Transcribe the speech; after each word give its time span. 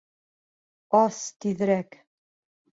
Ас 1.01 1.21
тиҙерәк! 1.45 2.03